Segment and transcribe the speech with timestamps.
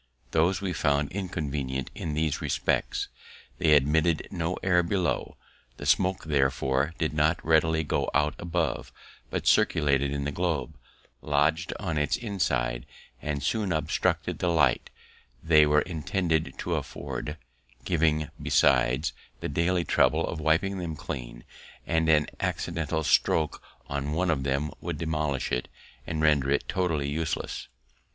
[0.31, 3.07] Those we found inconvenient in these respects:
[3.59, 5.37] they admitted no air below;
[5.77, 8.91] the smoke, therefore, did not readily go out above,
[9.29, 10.73] but circulated in the globe,
[11.21, 12.87] lodg'd on its inside,
[13.21, 14.89] and soon obstructed the light
[15.43, 17.37] they were intended to afford;
[17.85, 21.43] giving, besides, the daily trouble of wiping them clean;
[21.85, 25.67] and an accidental stroke on one of them would demolish it,
[26.07, 27.67] and render it totally useless.